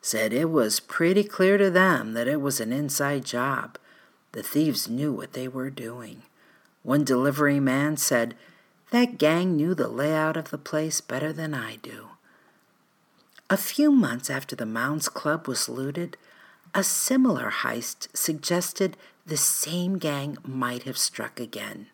said 0.00 0.32
it 0.32 0.50
was 0.50 0.78
pretty 0.78 1.24
clear 1.24 1.58
to 1.58 1.68
them 1.68 2.12
that 2.12 2.28
it 2.28 2.40
was 2.40 2.60
an 2.60 2.72
inside 2.72 3.24
job 3.24 3.76
the 4.30 4.40
thieves 4.44 4.88
knew 4.88 5.12
what 5.12 5.32
they 5.32 5.48
were 5.48 5.68
doing. 5.68 6.22
One 6.84 7.02
delivery 7.02 7.58
man 7.58 7.96
said, 7.96 8.36
That 8.92 9.18
gang 9.18 9.56
knew 9.56 9.74
the 9.74 9.88
layout 9.88 10.36
of 10.36 10.50
the 10.50 10.58
place 10.58 11.00
better 11.00 11.32
than 11.32 11.54
I 11.54 11.74
do. 11.82 12.10
A 13.50 13.56
few 13.56 13.90
months 13.90 14.30
after 14.30 14.54
the 14.54 14.64
Mounds 14.64 15.08
Club 15.08 15.48
was 15.48 15.68
looted, 15.68 16.16
a 16.72 16.84
similar 16.84 17.50
heist 17.50 18.16
suggested 18.16 18.96
the 19.26 19.36
same 19.36 19.98
gang 19.98 20.38
might 20.46 20.84
have 20.84 20.98
struck 20.98 21.40
again. 21.40 21.88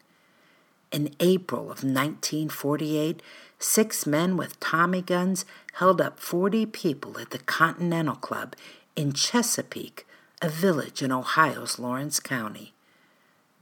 In 0.91 1.15
April 1.21 1.63
of 1.63 1.85
1948, 1.85 3.23
six 3.59 4.07
men 4.07 4.37
with 4.37 4.59
Tommy 4.59 5.03
guns 5.03 5.45
held 5.75 6.01
up 6.01 6.19
40 6.19 6.67
people 6.67 7.19
at 7.19 7.31
the 7.31 7.39
Continental 7.39 8.17
Club 8.17 8.57
in 8.97 9.13
Chesapeake 9.13 10.07
a 10.43 10.49
village 10.49 11.03
in 11.03 11.13
Ohio's 11.13 11.79
Lawrence 11.79 12.19
County. 12.19 12.73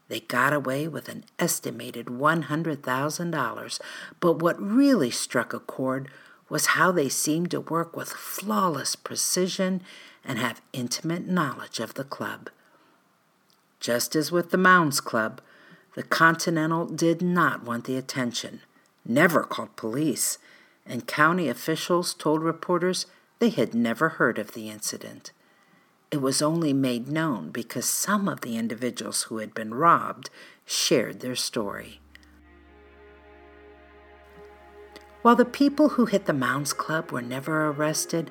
They 0.08 0.20
got 0.20 0.52
away 0.52 0.88
with 0.88 1.08
an 1.08 1.24
estimated 1.38 2.06
$100,000, 2.06 3.80
but 4.20 4.32
what 4.38 4.62
really 4.62 5.10
struck 5.10 5.52
a 5.52 5.60
chord 5.60 6.08
was 6.48 6.66
how 6.66 6.92
they 6.92 7.08
seemed 7.08 7.50
to 7.50 7.60
work 7.60 7.96
with 7.96 8.08
flawless 8.08 8.96
precision 8.96 9.82
and 10.24 10.38
have 10.38 10.62
intimate 10.72 11.26
knowledge 11.26 11.78
of 11.78 11.94
the 11.94 12.04
club. 12.04 12.48
Just 13.80 14.16
as 14.16 14.32
with 14.32 14.50
the 14.50 14.56
Mounds 14.56 15.00
Club, 15.00 15.40
the 15.98 16.04
Continental 16.04 16.86
did 16.86 17.20
not 17.20 17.64
want 17.64 17.82
the 17.82 17.96
attention, 17.96 18.60
never 19.04 19.42
called 19.42 19.74
police, 19.74 20.38
and 20.86 21.08
county 21.08 21.48
officials 21.48 22.14
told 22.14 22.40
reporters 22.40 23.06
they 23.40 23.48
had 23.48 23.74
never 23.74 24.10
heard 24.10 24.38
of 24.38 24.52
the 24.52 24.70
incident. 24.70 25.32
It 26.12 26.22
was 26.22 26.40
only 26.40 26.72
made 26.72 27.08
known 27.08 27.50
because 27.50 27.88
some 27.88 28.28
of 28.28 28.42
the 28.42 28.56
individuals 28.56 29.24
who 29.24 29.38
had 29.38 29.52
been 29.54 29.74
robbed 29.74 30.30
shared 30.64 31.18
their 31.18 31.34
story. 31.34 31.98
While 35.22 35.34
the 35.34 35.44
people 35.44 35.88
who 35.88 36.06
hit 36.06 36.26
the 36.26 36.32
Mounds 36.32 36.72
Club 36.72 37.10
were 37.10 37.22
never 37.22 37.66
arrested, 37.70 38.30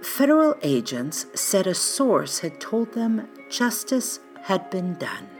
federal 0.00 0.54
agents 0.62 1.26
said 1.34 1.66
a 1.66 1.74
source 1.74 2.38
had 2.38 2.58
told 2.58 2.94
them 2.94 3.28
justice 3.50 4.18
had 4.44 4.70
been 4.70 4.94
done. 4.94 5.35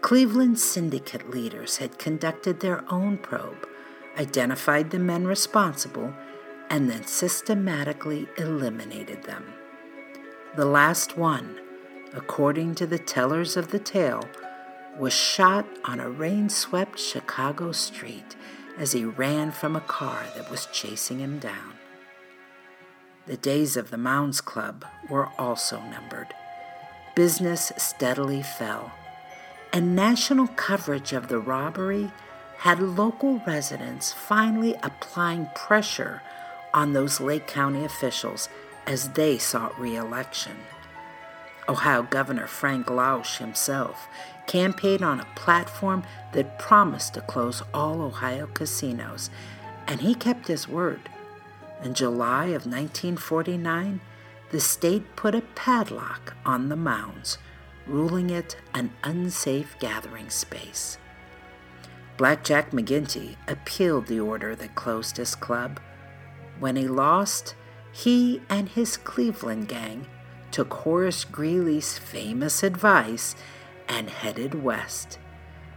Cleveland 0.00 0.58
syndicate 0.58 1.30
leaders 1.30 1.78
had 1.78 1.98
conducted 1.98 2.60
their 2.60 2.84
own 2.92 3.18
probe, 3.18 3.66
identified 4.18 4.90
the 4.90 4.98
men 4.98 5.26
responsible, 5.26 6.12
and 6.70 6.90
then 6.90 7.04
systematically 7.06 8.28
eliminated 8.38 9.24
them. 9.24 9.44
The 10.56 10.66
last 10.66 11.16
one, 11.16 11.60
according 12.14 12.76
to 12.76 12.86
the 12.86 12.98
tellers 12.98 13.56
of 13.56 13.70
the 13.70 13.78
tale, 13.78 14.24
was 14.98 15.12
shot 15.12 15.66
on 15.84 16.00
a 16.00 16.08
rain 16.08 16.48
swept 16.48 16.98
Chicago 16.98 17.72
street 17.72 18.36
as 18.78 18.92
he 18.92 19.04
ran 19.04 19.50
from 19.50 19.76
a 19.76 19.80
car 19.80 20.24
that 20.36 20.50
was 20.50 20.68
chasing 20.72 21.18
him 21.18 21.38
down. 21.38 21.74
The 23.26 23.36
days 23.36 23.76
of 23.76 23.90
the 23.90 23.98
Mounds 23.98 24.40
Club 24.40 24.84
were 25.10 25.30
also 25.38 25.80
numbered. 25.80 26.28
Business 27.14 27.72
steadily 27.76 28.42
fell, 28.42 28.92
and 29.76 29.94
national 29.94 30.46
coverage 30.56 31.12
of 31.12 31.28
the 31.28 31.38
robbery 31.38 32.10
had 32.60 32.80
local 32.80 33.42
residents 33.46 34.10
finally 34.10 34.74
applying 34.82 35.46
pressure 35.54 36.22
on 36.72 36.94
those 36.94 37.20
Lake 37.20 37.46
County 37.46 37.84
officials 37.84 38.48
as 38.86 39.10
they 39.10 39.36
sought 39.36 39.78
re 39.78 39.94
election. 39.94 40.56
Ohio 41.68 42.02
Governor 42.04 42.46
Frank 42.46 42.86
Lausche 42.86 43.36
himself 43.36 44.08
campaigned 44.46 45.02
on 45.02 45.20
a 45.20 45.28
platform 45.36 46.04
that 46.32 46.58
promised 46.58 47.12
to 47.12 47.20
close 47.20 47.62
all 47.74 48.00
Ohio 48.00 48.46
casinos, 48.46 49.28
and 49.86 50.00
he 50.00 50.14
kept 50.14 50.48
his 50.48 50.66
word. 50.66 51.10
In 51.84 51.92
July 51.92 52.46
of 52.46 52.64
1949, 52.64 54.00
the 54.52 54.60
state 54.60 55.16
put 55.16 55.34
a 55.34 55.42
padlock 55.42 56.34
on 56.46 56.70
the 56.70 56.76
mounds, 56.76 57.36
ruling 57.86 58.30
it 58.30 58.56
an 58.74 58.92
unsafe 59.04 59.76
gathering 59.78 60.30
space. 60.30 60.98
Blackjack 62.16 62.70
McGinty 62.70 63.36
appealed 63.46 64.06
the 64.06 64.20
order 64.20 64.56
that 64.56 64.74
closed 64.74 65.18
his 65.18 65.34
club. 65.34 65.80
When 66.58 66.76
he 66.76 66.88
lost, 66.88 67.54
he 67.92 68.40
and 68.48 68.68
his 68.68 68.96
Cleveland 68.96 69.68
gang 69.68 70.06
took 70.50 70.72
Horace 70.72 71.24
Greeley's 71.24 71.98
famous 71.98 72.62
advice 72.62 73.34
and 73.88 74.08
headed 74.08 74.62
west. 74.62 75.18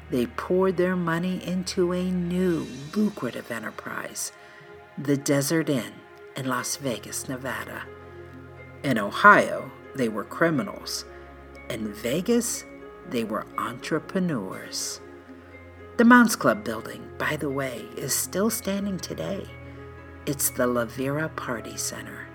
They 0.10 0.26
poured 0.26 0.78
their 0.78 0.96
money 0.96 1.46
into 1.46 1.92
a 1.92 2.10
new 2.10 2.66
lucrative 2.96 3.52
enterprise, 3.52 4.32
the 4.98 5.18
Desert 5.18 5.70
Inn 5.70 5.94
in 6.36 6.48
Las 6.48 6.78
Vegas, 6.78 7.28
Nevada. 7.28 7.84
In 8.84 8.98
Ohio, 8.98 9.72
they 9.96 10.10
were 10.10 10.24
criminals. 10.24 11.06
In 11.70 11.94
Vegas, 11.94 12.66
they 13.12 13.24
were 13.24 13.46
entrepreneurs. 13.60 15.02
The 15.98 16.06
Mounds 16.06 16.36
Club 16.36 16.64
building, 16.64 17.08
by 17.20 17.36
the 17.36 17.50
way, 17.50 17.86
is 17.96 18.12
still 18.12 18.50
standing 18.50 18.98
today. 18.98 19.46
It's 20.26 20.50
the 20.50 20.66
Lavera 20.66 21.36
Party 21.36 21.78
Center. 21.78 22.28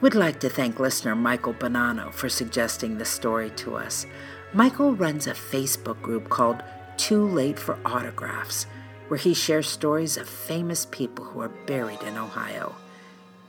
We'd 0.00 0.14
like 0.14 0.38
to 0.40 0.48
thank 0.48 0.78
listener 0.78 1.16
Michael 1.16 1.54
Bonanno 1.54 2.12
for 2.12 2.28
suggesting 2.28 2.98
this 2.98 3.08
story 3.08 3.50
to 3.56 3.74
us. 3.74 4.06
Michael 4.52 4.94
runs 4.94 5.26
a 5.26 5.32
Facebook 5.32 6.00
group 6.00 6.28
called 6.28 6.62
Too 6.96 7.26
Late 7.26 7.58
for 7.58 7.78
Autographs, 7.84 8.66
where 9.08 9.18
he 9.18 9.34
shares 9.34 9.68
stories 9.68 10.16
of 10.16 10.28
famous 10.28 10.86
people 10.86 11.24
who 11.24 11.40
are 11.40 11.52
buried 11.66 12.02
in 12.02 12.16
Ohio. 12.16 12.76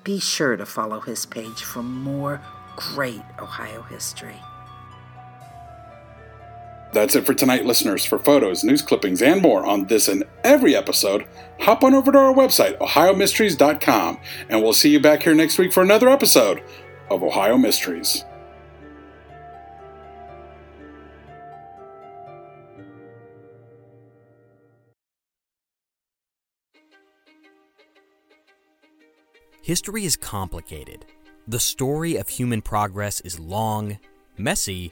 Be 0.04 0.20
sure 0.20 0.58
to 0.58 0.66
follow 0.66 1.02
his 1.02 1.28
page 1.28 1.64
for 1.64 1.84
more 1.84 2.42
great 2.76 3.22
Ohio 3.40 3.84
history. 3.84 4.42
That's 6.94 7.16
it 7.16 7.26
for 7.26 7.34
tonight, 7.34 7.66
listeners. 7.66 8.04
For 8.04 8.20
photos, 8.20 8.64
news 8.64 8.82
clippings, 8.82 9.22
and 9.22 9.42
more 9.42 9.66
on 9.66 9.86
this 9.86 10.08
and 10.08 10.24
every 10.44 10.76
episode, 10.76 11.26
hop 11.60 11.84
on 11.84 11.94
over 11.94 12.12
to 12.12 12.18
our 12.18 12.34
website, 12.34 12.78
ohiomysteries.com, 12.80 14.20
and 14.50 14.62
we'll 14.62 14.74
see 14.74 14.90
you 14.90 15.00
back 15.00 15.24
here 15.24 15.34
next 15.34 15.58
week 15.58 15.72
for 15.72 15.84
another 15.84 16.10
episode 16.10 16.62
of 17.10 17.24
Ohio 17.24 17.58
Mysteries. 17.58 18.26
History 29.64 30.06
is 30.06 30.18
complicated. 30.18 31.06
The 31.48 31.60
story 31.60 32.18
of 32.18 32.28
human 32.28 32.62
progress 32.62 33.22
is 33.22 33.40
long, 33.40 34.00
messy, 34.38 34.92